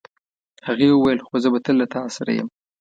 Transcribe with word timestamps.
هغې 0.67 0.87
وویل 0.91 1.19
خو 1.25 1.35
زه 1.43 1.47
به 1.53 1.59
تل 1.65 1.75
له 1.81 1.87
تا 1.93 2.01
سره 2.15 2.31
یم. 2.37 2.47